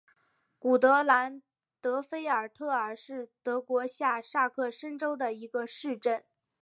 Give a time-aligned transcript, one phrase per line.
[0.57, 1.43] 古德兰
[1.79, 6.23] 德菲尔特尔是德国下萨克森州的一个市镇。